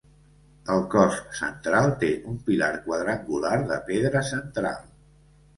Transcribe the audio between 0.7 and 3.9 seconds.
El cos central té un pilar quadrangular de